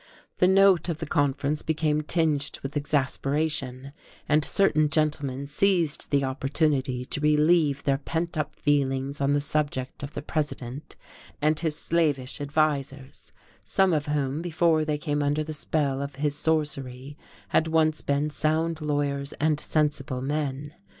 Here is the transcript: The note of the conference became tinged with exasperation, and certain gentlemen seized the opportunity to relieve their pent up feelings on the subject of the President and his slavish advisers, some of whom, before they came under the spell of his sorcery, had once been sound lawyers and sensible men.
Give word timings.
The 0.39 0.47
note 0.47 0.89
of 0.89 0.97
the 0.97 1.05
conference 1.05 1.61
became 1.61 2.01
tinged 2.01 2.57
with 2.63 2.75
exasperation, 2.75 3.91
and 4.27 4.43
certain 4.43 4.89
gentlemen 4.89 5.45
seized 5.45 6.09
the 6.09 6.23
opportunity 6.23 7.05
to 7.05 7.19
relieve 7.21 7.83
their 7.83 7.99
pent 7.99 8.35
up 8.35 8.55
feelings 8.55 9.21
on 9.21 9.33
the 9.33 9.39
subject 9.39 10.01
of 10.01 10.13
the 10.15 10.23
President 10.23 10.95
and 11.39 11.59
his 11.59 11.75
slavish 11.75 12.41
advisers, 12.41 13.31
some 13.63 13.93
of 13.93 14.07
whom, 14.07 14.41
before 14.41 14.83
they 14.83 14.97
came 14.97 15.21
under 15.21 15.43
the 15.43 15.53
spell 15.53 16.01
of 16.01 16.15
his 16.15 16.35
sorcery, 16.35 17.15
had 17.49 17.67
once 17.67 18.01
been 18.01 18.31
sound 18.31 18.81
lawyers 18.81 19.33
and 19.33 19.59
sensible 19.59 20.23
men. 20.23 20.73